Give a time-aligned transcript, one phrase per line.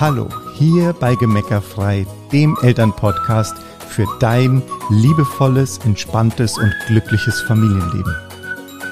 [0.00, 3.54] Hallo, hier bei Gemeckerfrei, dem Elternpodcast
[3.88, 8.14] für dein liebevolles, entspanntes und glückliches Familienleben.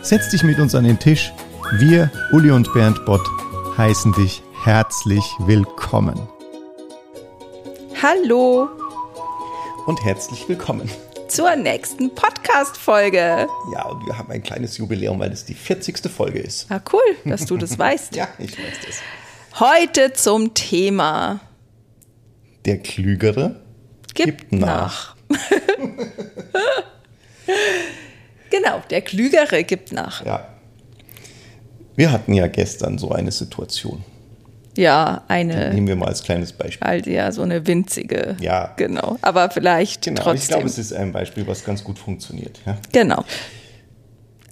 [0.03, 1.33] Setz dich mit uns an den Tisch.
[1.73, 3.27] Wir, Uli und Bernd Bott,
[3.77, 6.21] heißen dich herzlich willkommen.
[8.01, 8.69] Hallo
[9.87, 10.89] Und herzlich willkommen.
[11.29, 13.49] zur nächsten Podcast-Folge.
[13.75, 15.99] Ja, und wir haben ein kleines Jubiläum, weil es die 40.
[16.11, 16.67] Folge ist.
[16.71, 18.15] Ah, cool, dass du das weißt.
[18.17, 18.97] Ja, ich weiß das.
[19.59, 21.41] Heute zum Thema
[22.65, 23.61] Der Klügere
[24.15, 25.17] Gibt, nach.
[28.51, 30.25] genau, der Klügere gibt nach.
[30.25, 30.49] Ja.
[31.97, 34.05] Wir hatten ja gestern so eine Situation.
[34.77, 36.87] Ja, eine, Nehmen wir mal als kleines Beispiel.
[36.87, 38.37] halt ja, so eine winzige.
[38.41, 38.73] Ja.
[38.77, 40.49] Genau, aber vielleicht Genau, ich trotzdem.
[40.55, 42.61] glaube, es ist ein Beispiel, was ganz gut funktioniert.
[42.65, 42.79] Ja?
[42.91, 43.25] Genau.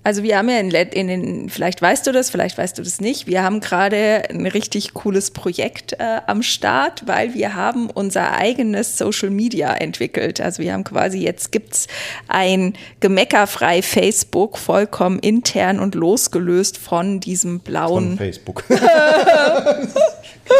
[0.03, 2.83] Also wir haben ja in, Let- in den, vielleicht weißt du das, vielleicht weißt du
[2.83, 7.91] das nicht, wir haben gerade ein richtig cooles Projekt äh, am Start, weil wir haben
[7.91, 10.41] unser eigenes Social Media entwickelt.
[10.41, 11.87] Also wir haben quasi, jetzt gibt's
[12.29, 18.65] ein gemeckerfrei Facebook, vollkommen intern und losgelöst von diesem Von blauen Facebook.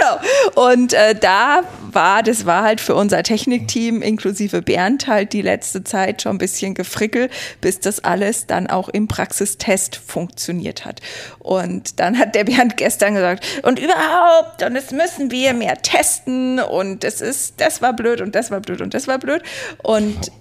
[0.00, 0.70] Genau.
[0.70, 5.84] Und äh, da war, das war halt für unser Technikteam inklusive Bernd halt die letzte
[5.84, 11.00] Zeit schon ein bisschen gefrickelt, bis das alles dann auch im Praxistest funktioniert hat.
[11.38, 16.60] Und dann hat der Bernd gestern gesagt, und überhaupt, und es müssen wir mehr testen
[16.60, 19.42] und es ist, das war blöd und das war blöd und das war blöd.
[19.82, 20.32] Und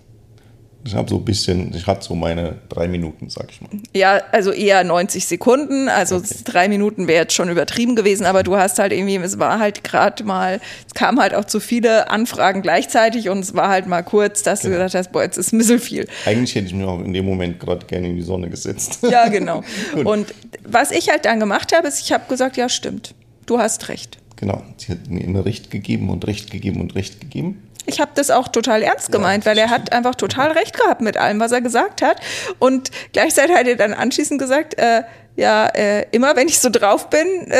[0.86, 3.70] Ich habe so ein bisschen, ich hatte so meine drei Minuten, sag ich mal.
[3.96, 5.88] Ja, also eher 90 Sekunden.
[5.88, 9.60] Also drei Minuten wäre jetzt schon übertrieben gewesen, aber du hast halt irgendwie, es war
[9.60, 13.88] halt gerade mal, es kamen halt auch zu viele Anfragen gleichzeitig und es war halt
[13.88, 14.72] mal kurz, dass Genau.
[14.76, 16.08] du gesagt hast, boah, jetzt ist ein bisschen viel.
[16.26, 19.00] Eigentlich hätte ich mich auch in dem Moment gerade gerne in die Sonne gesetzt.
[19.10, 19.64] Ja, genau.
[20.04, 20.34] Und
[20.66, 24.18] was ich halt dann gemacht habe, ist, ich habe gesagt, ja, stimmt, du hast recht.
[24.36, 27.64] Genau, sie hat mir immer Recht gegeben und Recht gegeben und Recht gegeben.
[27.86, 31.18] Ich habe das auch total ernst gemeint, weil er hat einfach total recht gehabt mit
[31.18, 32.18] allem, was er gesagt hat.
[32.60, 35.02] Und gleichzeitig hat er dann anschließend gesagt, äh,
[35.36, 37.56] ja, äh, immer wenn ich so drauf bin, äh,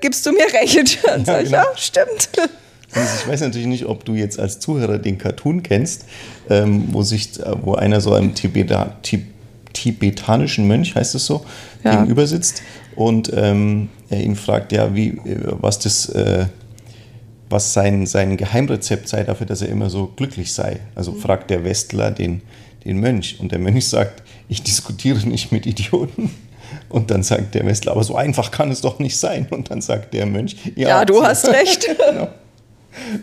[0.00, 0.98] gibst du mir recht.
[1.04, 1.62] Und Ja, sag ich, genau.
[1.62, 2.28] ja, stimmt.
[2.94, 6.04] Also ich weiß natürlich nicht, ob du jetzt als Zuhörer den Cartoon kennst,
[6.48, 9.26] ähm, wo sich, äh, wo einer so einem Tibeta, Tib,
[9.74, 11.44] tibetanischen Mönch, heißt es so,
[11.84, 11.90] Ja.
[11.96, 12.62] gegenüber sitzt
[12.94, 16.46] und ähm, er ihn fragt, ja, wie, äh, was das, äh,
[17.48, 20.80] was sein, sein Geheimrezept sei dafür, dass er immer so glücklich sei.
[20.94, 22.42] Also fragt der Westler den,
[22.84, 26.30] den Mönch und der Mönch sagt, ich diskutiere nicht mit Idioten.
[26.88, 29.46] Und dann sagt der Westler, aber so einfach kann es doch nicht sein.
[29.50, 31.86] Und dann sagt der Mönch, ja, Ja, du hast recht.
[32.10, 32.28] Genau.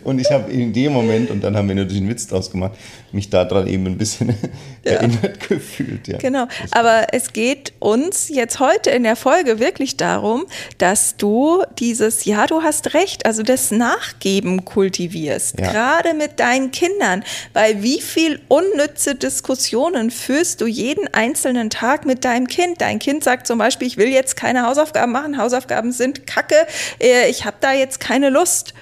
[0.04, 2.72] Und ich habe in dem Moment, und dann haben wir natürlich einen Witz draus gemacht,
[3.12, 4.34] mich daran eben ein bisschen
[4.82, 6.08] erinnert gefühlt.
[6.08, 6.18] Ja.
[6.18, 6.46] Genau.
[6.70, 10.46] Aber es geht uns jetzt heute in der Folge wirklich darum,
[10.78, 15.58] dass du dieses, ja, du hast recht, also das Nachgeben kultivierst.
[15.58, 15.70] Ja.
[15.70, 17.24] Gerade mit deinen Kindern.
[17.52, 22.80] Weil wie viel unnütze Diskussionen führst du jeden einzelnen Tag mit deinem Kind?
[22.80, 26.66] Dein Kind sagt zum Beispiel, ich will jetzt keine Hausaufgaben machen, Hausaufgaben sind kacke,
[27.00, 28.74] äh, ich habe da jetzt keine Lust.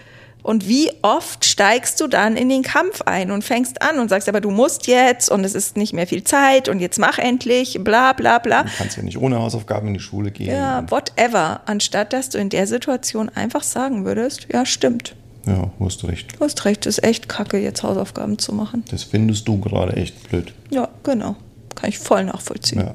[0.42, 4.28] Und wie oft steigst du dann in den Kampf ein und fängst an und sagst,
[4.28, 7.78] aber du musst jetzt und es ist nicht mehr viel Zeit und jetzt mach endlich,
[7.82, 8.64] bla bla bla.
[8.64, 10.54] Du kannst ja nicht ohne Hausaufgaben in die Schule gehen.
[10.54, 11.60] Ja, whatever.
[11.66, 15.14] Anstatt dass du in der Situation einfach sagen würdest, ja, stimmt.
[15.47, 16.38] Ja, hast du recht.
[16.38, 18.84] Du hast recht, ist echt kacke, jetzt Hausaufgaben zu machen.
[18.91, 20.53] Das findest du gerade echt blöd.
[20.70, 21.36] Ja, genau.
[21.74, 22.80] Kann ich voll nachvollziehen.
[22.80, 22.94] Ja.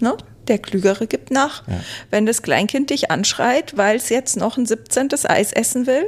[0.00, 0.16] Ne?
[0.48, 1.66] Der Klügere gibt nach.
[1.68, 1.80] Ja.
[2.10, 5.08] Wenn das Kleinkind dich anschreit, weil es jetzt noch ein 17.
[5.24, 6.06] Eis essen will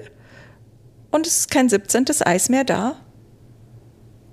[1.10, 2.06] und es ist kein 17.
[2.24, 2.96] Eis mehr da,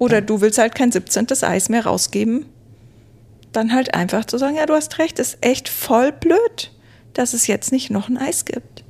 [0.01, 1.27] oder du willst halt kein 17.
[1.43, 2.47] Eis mehr rausgeben,
[3.51, 6.71] dann halt einfach zu sagen, ja, du hast recht, ist echt voll blöd,
[7.13, 8.83] dass es jetzt nicht noch ein Eis gibt.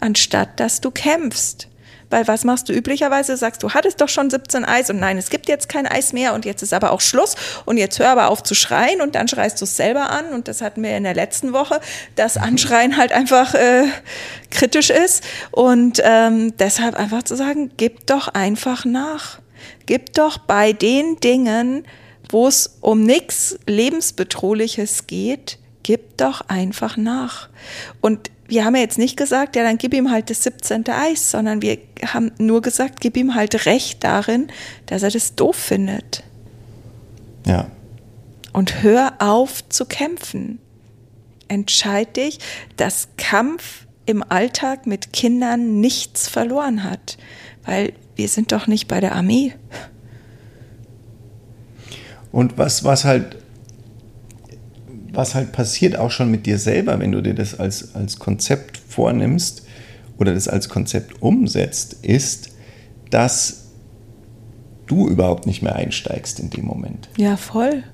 [0.00, 1.68] Anstatt dass du kämpfst.
[2.12, 3.36] Weil was machst du üblicherweise?
[3.38, 6.34] Sagst du, hattest doch schon 17 Eis und nein, es gibt jetzt kein Eis mehr
[6.34, 9.28] und jetzt ist aber auch Schluss und jetzt hör aber auf zu schreien und dann
[9.28, 11.80] schreist du es selber an und das hatten wir in der letzten Woche,
[12.14, 13.84] dass Anschreien halt einfach äh,
[14.50, 19.38] kritisch ist und ähm, deshalb einfach zu sagen, gib doch einfach nach.
[19.86, 21.84] Gib doch bei den Dingen,
[22.28, 27.48] wo es um nichts lebensbedrohliches geht, gib doch einfach nach.
[28.02, 30.86] Und wir haben ja jetzt nicht gesagt, ja, dann gib ihm halt das 17.
[30.88, 34.48] Eis, sondern wir haben nur gesagt, gib ihm halt Recht darin,
[34.84, 36.22] dass er das doof findet.
[37.46, 37.70] Ja.
[38.52, 40.58] Und hör auf zu kämpfen.
[41.48, 42.40] Entscheid dich,
[42.76, 47.16] dass Kampf im Alltag mit Kindern nichts verloren hat.
[47.64, 49.54] Weil wir sind doch nicht bei der Armee.
[52.32, 53.38] Und was, was halt
[55.12, 58.78] was halt passiert auch schon mit dir selber, wenn du dir das als, als Konzept
[58.78, 59.64] vornimmst
[60.18, 62.50] oder das als Konzept umsetzt, ist,
[63.10, 63.70] dass
[64.86, 67.08] du überhaupt nicht mehr einsteigst in dem Moment.
[67.16, 67.84] Ja, voll.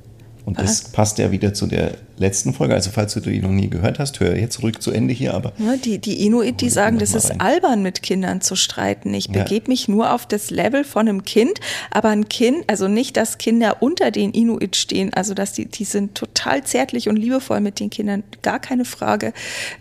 [0.44, 2.74] Und das passt ja wieder zu der letzten Folge.
[2.74, 5.34] Also falls du die noch nie gehört hast, hör jetzt ruhig zu Ende hier.
[5.34, 7.40] Aber ja, die, die Inuit, die sagen, das ist rein.
[7.40, 9.12] albern, mit Kindern zu streiten.
[9.14, 9.68] Ich begebe ja.
[9.68, 11.60] mich nur auf das Level von einem Kind,
[11.90, 15.84] aber ein Kind, also nicht, dass Kinder unter den Inuit stehen, also dass die, die
[15.84, 19.32] sind total zärtlich und liebevoll mit den Kindern, gar keine Frage,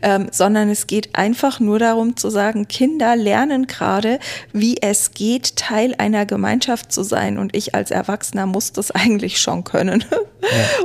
[0.02, 4.20] ähm, sondern es geht einfach nur darum zu sagen, Kinder lernen gerade,
[4.54, 7.38] wie es geht, Teil einer Gemeinschaft zu sein.
[7.38, 10.04] Und ich als Erwachsener muss das eigentlich schon können.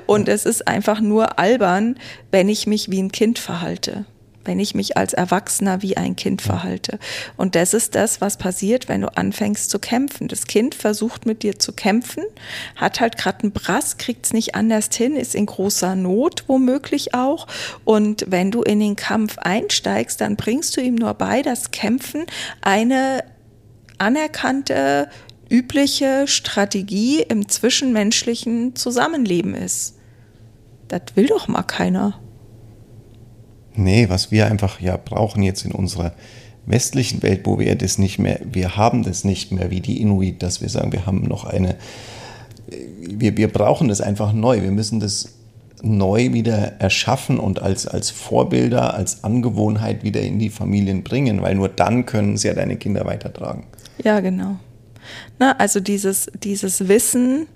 [0.07, 1.97] Und es ist einfach nur albern,
[2.31, 4.05] wenn ich mich wie ein Kind verhalte
[4.45, 6.99] wenn ich mich als Erwachsener wie ein Kind verhalte.
[7.37, 10.29] Und das ist das, was passiert, wenn du anfängst zu kämpfen.
[10.29, 12.25] Das Kind versucht mit dir zu kämpfen,
[12.77, 17.15] hat halt gerade einen Brass, kriegt es nicht anders hin, ist in großer Not womöglich
[17.15, 17.47] auch.
[17.85, 22.27] Und wenn du in den Kampf einsteigst, dann bringst du ihm nur bei, dass Kämpfen
[22.63, 23.25] eine
[23.99, 25.09] anerkannte
[25.49, 29.95] übliche Strategie im zwischenmenschlichen Zusammenleben ist.
[30.93, 32.21] Das will doch mal keiner.
[33.75, 36.13] Nee, was wir einfach ja brauchen jetzt in unserer
[36.67, 40.43] westlichen Welt, wo wir das nicht mehr, wir haben das nicht mehr wie die Inuit,
[40.43, 41.77] dass wir sagen, wir haben noch eine,
[43.01, 44.61] wir, wir brauchen das einfach neu.
[44.61, 45.31] Wir müssen das
[45.81, 51.55] neu wieder erschaffen und als, als Vorbilder, als Angewohnheit wieder in die Familien bringen, weil
[51.55, 53.65] nur dann können sie ja deine Kinder weitertragen.
[54.05, 54.57] Ja, genau.
[55.39, 57.47] Na, also dieses, dieses Wissen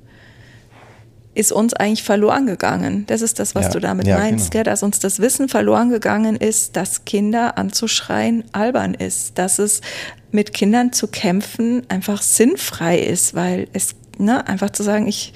[1.37, 3.05] ist uns eigentlich verloren gegangen.
[3.07, 4.65] Das ist das, was ja, du damit ja, meinst, genau.
[4.65, 9.83] dass uns das Wissen verloren gegangen ist, dass Kinder anzuschreien albern ist, dass es
[10.31, 15.35] mit Kindern zu kämpfen einfach sinnfrei ist, weil es ne, einfach zu sagen, ich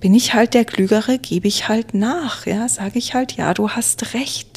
[0.00, 3.70] bin ich halt der Klügere, gebe ich halt nach, ja, sage ich halt, ja, du
[3.70, 4.55] hast recht.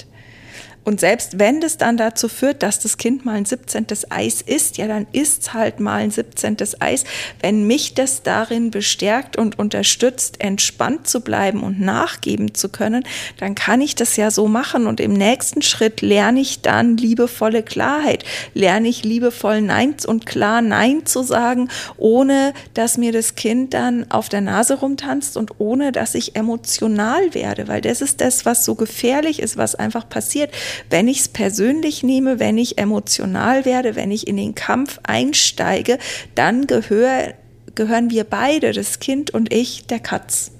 [0.89, 3.85] Und selbst wenn das dann dazu führt, dass das Kind mal ein 17.
[4.09, 6.57] Eis isst, ja, dann isst es halt mal ein 17.
[6.79, 7.03] Eis.
[7.41, 13.03] Wenn mich das darin bestärkt und unterstützt, entspannt zu bleiben und nachgeben zu können,
[13.37, 14.87] dann kann ich das ja so machen.
[14.87, 18.25] Und im nächsten Schritt lerne ich dann liebevolle Klarheit,
[18.55, 24.09] lerne ich liebevoll Nein und klar Nein zu sagen, ohne dass mir das Kind dann
[24.09, 28.65] auf der Nase rumtanzt und ohne dass ich emotional werde, weil das ist das, was
[28.65, 30.49] so gefährlich ist, was einfach passiert
[30.89, 35.97] wenn ich es persönlich nehme, wenn ich emotional werde, wenn ich in den Kampf einsteige,
[36.35, 37.33] dann gehör,
[37.75, 40.51] gehören wir beide, das Kind und ich, der Katz.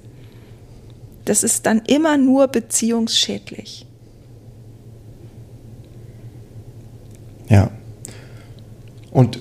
[1.24, 3.86] Das ist dann immer nur beziehungsschädlich.
[7.48, 7.70] Ja.
[9.10, 9.40] Und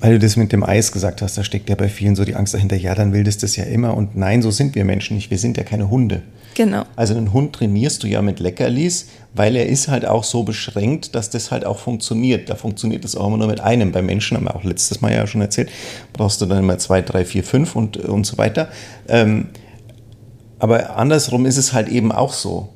[0.00, 2.34] weil du das mit dem Eis gesagt hast, da steckt ja bei vielen so die
[2.34, 3.96] Angst dahinter, ja, dann will das das ja immer.
[3.96, 5.30] Und nein, so sind wir Menschen nicht.
[5.30, 6.22] Wir sind ja keine Hunde.
[6.54, 6.84] Genau.
[6.96, 11.14] Also einen Hund trainierst du ja mit Leckerlis, weil er ist halt auch so beschränkt,
[11.14, 12.48] dass das halt auch funktioniert.
[12.50, 13.92] Da funktioniert das auch immer nur mit einem.
[13.92, 15.70] Bei Menschen haben wir auch letztes Mal ja schon erzählt,
[16.12, 18.68] brauchst du dann immer zwei, drei, vier, fünf und, und so weiter.
[19.08, 19.48] Ähm,
[20.58, 22.70] aber andersrum ist es halt eben auch so.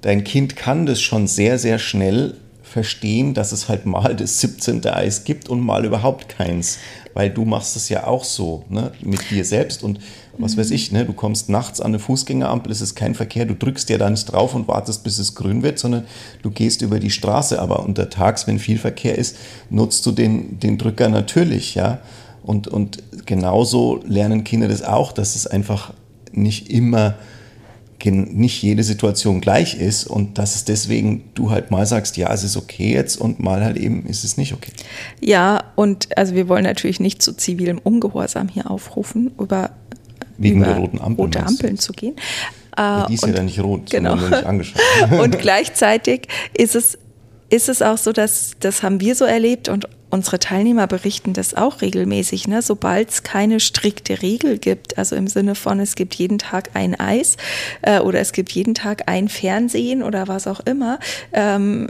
[0.00, 2.36] Dein Kind kann das schon sehr, sehr schnell
[2.74, 4.84] verstehen, dass es halt mal das 17.
[4.84, 6.78] Eis gibt und mal überhaupt keins.
[7.14, 10.00] Weil du machst es ja auch so, ne, mit dir selbst und
[10.36, 13.54] was weiß ich, ne, du kommst nachts an eine Fußgängerampel, es ist kein Verkehr, du
[13.54, 16.02] drückst ja da nicht drauf und wartest, bis es grün wird, sondern
[16.42, 17.62] du gehst über die Straße.
[17.62, 19.36] Aber untertags, wenn viel Verkehr ist,
[19.70, 22.00] nutzt du den, den Drücker natürlich, ja.
[22.42, 25.94] Und, und genauso lernen Kinder das auch, dass es einfach
[26.32, 27.14] nicht immer
[28.04, 32.44] nicht jede Situation gleich ist und dass es deswegen du halt mal sagst, ja, es
[32.44, 34.72] ist okay jetzt und mal halt eben ist es nicht okay.
[35.20, 39.70] Ja, und also wir wollen natürlich nicht zu zivilem Ungehorsam hier aufrufen, über,
[40.36, 42.16] Wegen über der roten Ampel, rote Ampeln zu gehen.
[42.76, 44.16] Ja, die ist und, ja dann nicht rot, genau.
[44.16, 44.82] nicht angeschaut.
[45.10, 46.98] und gleichzeitig ist es,
[47.48, 51.54] ist es auch so, dass das haben wir so erlebt und unsere Teilnehmer berichten das
[51.54, 52.62] auch regelmäßig, ne?
[52.62, 56.98] sobald es keine strikte Regel gibt, also im Sinne von, es gibt jeden Tag ein
[56.98, 57.36] Eis
[57.82, 61.00] äh, oder es gibt jeden Tag ein Fernsehen oder was auch immer,
[61.32, 61.88] ähm,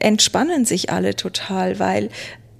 [0.00, 2.08] entspannen sich alle total, weil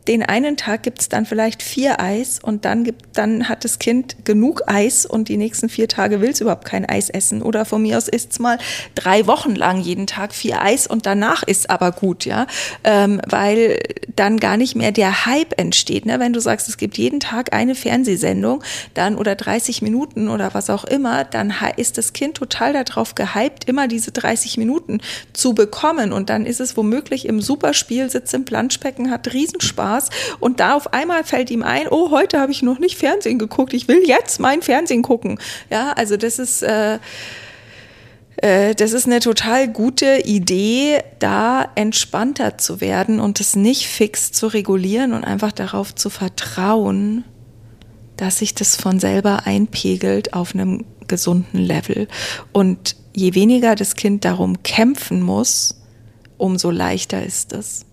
[0.09, 3.79] den einen Tag gibt es dann vielleicht vier Eis und dann, gibt, dann hat das
[3.79, 7.43] Kind genug Eis und die nächsten vier Tage will es überhaupt kein Eis essen.
[7.43, 8.59] Oder von mir aus isst es mal
[8.95, 12.47] drei Wochen lang jeden Tag vier Eis und danach ist aber gut, ja.
[12.85, 13.79] Ähm, weil
[14.15, 16.07] dann gar nicht mehr der Hype entsteht.
[16.07, 16.21] Ne?
[16.21, 18.63] Wenn du sagst, es gibt jeden Tag eine Fernsehsendung,
[18.95, 23.65] dann oder 30 Minuten oder was auch immer, dann ist das Kind total darauf gehypt,
[23.69, 25.01] immer diese 30 Minuten
[25.33, 26.13] zu bekommen.
[26.13, 30.11] Und dann ist es womöglich im Superspiel, sitzt im Planschbecken, hat Riesenspaß Spaß.
[30.41, 33.73] Und da auf einmal fällt ihm ein, oh, heute habe ich noch nicht Fernsehen geguckt,
[33.73, 35.39] ich will jetzt mein Fernsehen gucken.
[35.71, 36.99] Ja, also das ist, äh,
[38.37, 44.33] äh, das ist eine total gute Idee, da entspannter zu werden und es nicht fix
[44.33, 47.25] zu regulieren und einfach darauf zu vertrauen,
[48.17, 52.09] dass sich das von selber einpegelt auf einem gesunden Level.
[52.53, 55.81] Und je weniger das Kind darum kämpfen muss,
[56.39, 57.86] umso leichter ist es.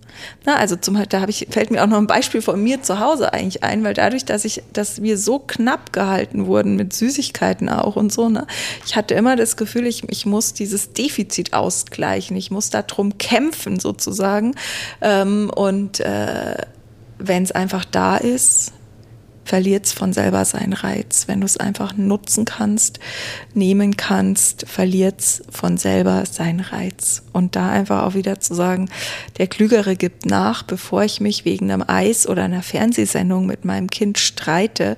[0.44, 3.00] Na, also zum da habe ich, fällt mir auch noch ein Beispiel von mir zu
[3.00, 7.68] Hause eigentlich ein, weil dadurch, dass ich, dass wir so knapp gehalten wurden mit Süßigkeiten
[7.68, 8.46] auch und so, ne,
[8.86, 13.80] ich hatte immer das Gefühl, ich, ich muss dieses Defizit ausgleichen, ich muss darum kämpfen
[13.80, 14.54] sozusagen.
[15.00, 16.56] Ähm, und äh,
[17.18, 18.72] wenn es einfach da ist,
[19.44, 21.28] verliert es von selber seinen Reiz.
[21.28, 22.98] Wenn du es einfach nutzen kannst,
[23.52, 27.22] nehmen kannst, verliert es von selber seinen Reiz.
[27.32, 28.88] Und da einfach auch wieder zu sagen,
[29.38, 33.88] der Klügere gibt nach, bevor ich mich wegen einem Eis oder einer Fernsehsendung mit meinem
[33.88, 34.96] Kind streite,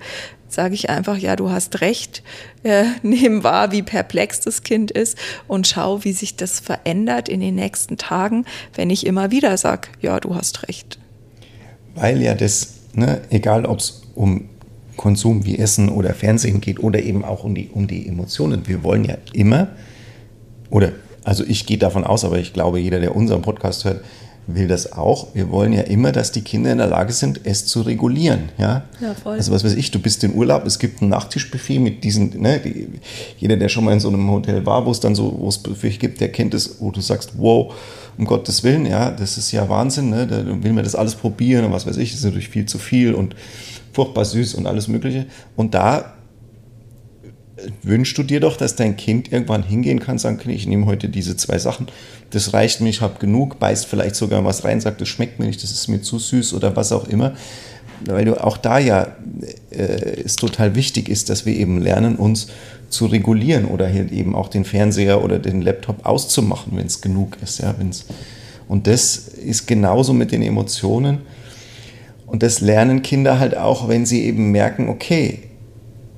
[0.48, 2.22] sage ich einfach, ja, du hast recht,
[2.62, 7.40] äh, nehmen wahr, wie perplex das Kind ist und schau, wie sich das verändert in
[7.40, 10.98] den nächsten Tagen, wenn ich immer wieder sage, ja, du hast recht.
[11.94, 14.49] Weil ja das, ne, egal ob es um
[14.96, 18.66] Konsum wie Essen oder Fernsehen geht oder eben auch um die, um die Emotionen.
[18.66, 19.68] Wir wollen ja immer,
[20.70, 20.92] oder
[21.23, 24.00] also ich gehe davon aus, aber ich glaube, jeder, der unseren Podcast hört,
[24.46, 25.35] will das auch.
[25.35, 28.50] Wir wollen ja immer, dass die Kinder in der Lage sind, es zu regulieren.
[28.58, 29.37] Ja, ja voll.
[29.37, 32.61] Also was weiß ich, du bist in Urlaub, es gibt ein Nachttischbuffet mit diesen, ne,
[32.61, 32.88] die,
[33.38, 35.58] jeder, der schon mal in so einem Hotel war, wo es dann so, wo es
[35.58, 37.75] Buffet gibt, der kennt es, wo du sagst, wow,
[38.16, 41.64] um Gottes Willen, ja, das ist ja Wahnsinn, ne, da will man das alles probieren
[41.64, 43.35] und was weiß ich, das ist natürlich viel zu viel und
[43.96, 45.24] furchtbar süß und alles Mögliche.
[45.56, 46.12] Und da
[47.82, 51.08] wünschst du dir doch, dass dein Kind irgendwann hingehen kann, sagen kann, ich nehme heute
[51.08, 51.86] diese zwei Sachen,
[52.30, 55.46] das reicht mir, ich habe genug, beißt vielleicht sogar was rein, sagt, das schmeckt mir
[55.46, 57.32] nicht, das ist mir zu süß oder was auch immer.
[58.04, 59.16] Weil du auch da ja
[59.70, 62.48] äh, es total wichtig ist, dass wir eben lernen, uns
[62.90, 67.60] zu regulieren oder eben auch den Fernseher oder den Laptop auszumachen, wenn es genug ist.
[67.60, 68.04] Ja, wenn's,
[68.68, 71.20] und das ist genauso mit den Emotionen
[72.26, 75.42] und das lernen Kinder halt auch, wenn sie eben merken, okay,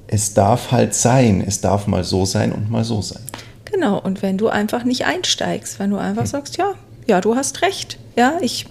[0.07, 3.23] es darf halt sein, es darf mal so sein und mal so sein.
[3.67, 6.29] Genau, und wenn du einfach nicht einsteigst, wenn du einfach hm.
[6.29, 6.73] sagst, ja,
[7.07, 8.67] ja, du hast recht, ja, ich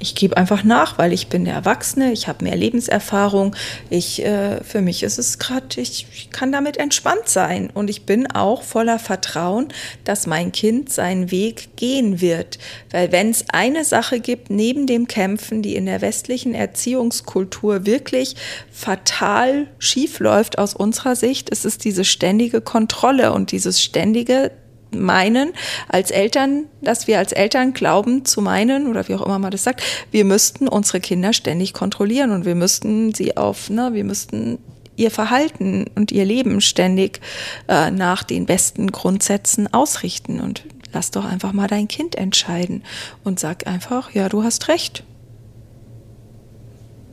[0.00, 3.54] ich gebe einfach nach, weil ich bin der Erwachsene, ich habe mehr Lebenserfahrung.
[3.90, 7.70] Ich, äh, für mich ist es gerade, ich, ich, kann damit entspannt sein.
[7.72, 9.68] Und ich bin auch voller Vertrauen,
[10.04, 12.58] dass mein Kind seinen Weg gehen wird.
[12.90, 18.36] Weil wenn es eine Sache gibt, neben dem Kämpfen, die in der westlichen Erziehungskultur wirklich
[18.72, 24.50] fatal schief läuft aus unserer Sicht, ist es diese ständige Kontrolle und dieses ständige
[24.92, 25.52] meinen
[25.88, 29.64] als Eltern, dass wir als Eltern glauben zu meinen oder wie auch immer man das
[29.64, 34.58] sagt, wir müssten unsere Kinder ständig kontrollieren und wir müssten sie auf, ne, wir müssten
[34.96, 37.20] ihr Verhalten und ihr Leben ständig
[37.68, 40.40] äh, nach den besten Grundsätzen ausrichten.
[40.40, 42.84] Und lass doch einfach mal dein Kind entscheiden
[43.24, 45.04] und sag einfach, ja, du hast recht.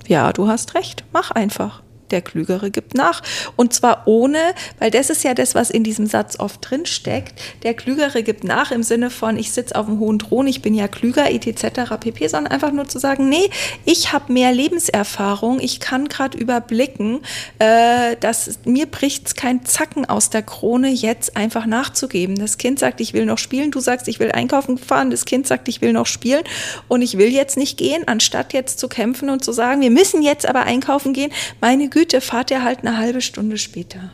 [0.06, 1.82] Ja, du hast recht, mach einfach
[2.12, 3.22] der Klügere gibt nach.
[3.56, 4.40] Und zwar ohne,
[4.80, 8.44] weil das ist ja das, was in diesem Satz oft drin steckt, der Klügere gibt
[8.44, 11.98] nach im Sinne von, ich sitze auf dem hohen Thron, ich bin ja klüger, etc.
[12.00, 13.50] pp, sondern einfach nur zu sagen, nee,
[13.86, 17.20] ich habe mehr Lebenserfahrung, ich kann gerade überblicken,
[17.60, 22.36] äh, dass mir bricht kein Zacken aus der Krone, jetzt einfach nachzugeben.
[22.36, 25.48] Das Kind sagt, ich will noch spielen, du sagst, ich will einkaufen fahren, das Kind
[25.48, 26.44] sagt, ich will noch spielen
[26.88, 30.22] und ich will jetzt nicht gehen, anstatt jetzt zu kämpfen und zu sagen, wir müssen
[30.22, 34.12] jetzt aber einkaufen gehen, meine Güte, Güte, fahrt ihr halt eine halbe Stunde später.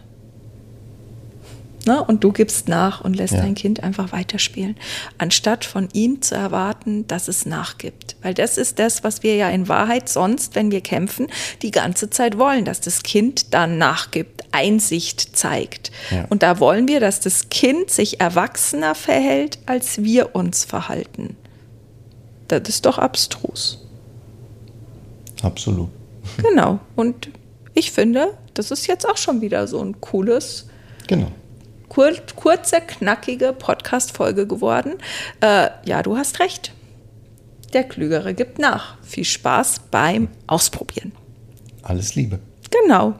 [1.85, 2.01] Ne?
[2.01, 3.41] Und du gibst nach und lässt ja.
[3.41, 4.77] dein Kind einfach weiterspielen,
[5.17, 8.15] anstatt von ihm zu erwarten, dass es nachgibt.
[8.21, 11.27] Weil das ist das, was wir ja in Wahrheit sonst, wenn wir kämpfen,
[11.61, 15.91] die ganze Zeit wollen, dass das Kind dann nachgibt, Einsicht zeigt.
[16.09, 16.25] Ja.
[16.29, 21.35] Und da wollen wir, dass das Kind sich erwachsener verhält, als wir uns verhalten.
[22.47, 23.85] Das ist doch abstrus.
[25.41, 25.89] Absolut.
[26.37, 26.79] Genau.
[26.95, 27.27] Und
[27.73, 30.67] ich finde, das ist jetzt auch schon wieder so ein cooles,
[31.07, 31.31] genau.
[31.89, 34.95] kur kurze, knackige Podcast-Folge geworden.
[35.41, 36.73] Äh, ja, du hast recht.
[37.73, 38.97] Der Klügere gibt nach.
[39.01, 41.11] Viel Spaß beim Ausprobieren.
[41.81, 42.39] Alles Liebe.
[42.69, 43.15] Genau.